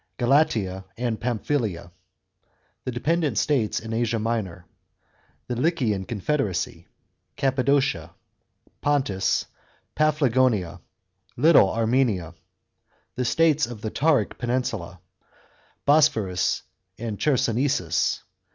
§4. 0.17 0.25
GALATIA 0.25 0.83
and 0.97 1.21
PAMPHYLIA.§ 1.21 1.79
5. 1.83 1.91
The 2.85 2.91
dependent 2.91 3.37
states 3.37 3.79
in 3.79 3.93
Asia 3.93 4.17
Minor; 4.17 4.65
the 5.45 5.55
LYCIAN 5.55 6.05
CONFEDERACY; 6.05 6.87
CAPPA 7.35 7.61
DOCIA; 7.63 8.09
PONTUS; 8.81 9.45
PAPHLAGONIA; 9.93 10.81
LITTLE 11.37 11.69
ARMENIA. 11.69 12.33
The 13.15 13.25
states 13.25 13.67
of 13.67 13.81
the 13.81 13.91
Tauric 13.91 14.39
peninsula; 14.39 14.99
BOSPORUS 15.85 16.63
and 16.97 17.19
CHERSONESUS. 17.19 18.23